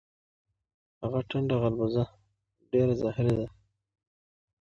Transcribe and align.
هغه 1.01 1.19
ټنډه 1.29 1.55
غالبوزه 1.61 2.03
ډیره 2.71 2.93
زهری 3.01 3.33
ده. 3.39 3.47